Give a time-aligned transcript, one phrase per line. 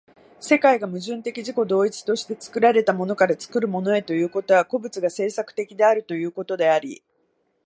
[0.39, 7.03] 世界が矛盾的自己同一として作られたものから作るものへということは、個物が製作的であるということであり、